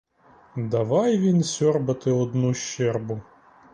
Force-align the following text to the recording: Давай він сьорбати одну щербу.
Давай 0.55 1.17
він 1.17 1.43
сьорбати 1.43 2.11
одну 2.11 2.53
щербу. 2.53 3.21